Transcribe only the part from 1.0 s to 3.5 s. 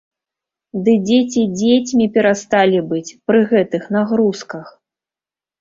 дзеці дзецьмі перасталі быць пры